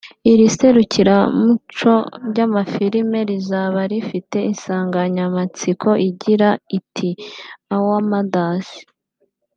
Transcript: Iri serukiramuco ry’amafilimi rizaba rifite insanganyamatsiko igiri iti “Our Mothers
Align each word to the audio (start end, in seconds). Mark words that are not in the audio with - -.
Iri 0.31 0.47
serukiramuco 0.57 1.93
ry’amafilimi 2.29 3.19
rizaba 3.29 3.81
rifite 3.91 4.37
insanganyamatsiko 4.51 5.89
igiri 6.07 6.49
iti 6.77 7.09
“Our 7.75 8.01
Mothers 8.11 8.67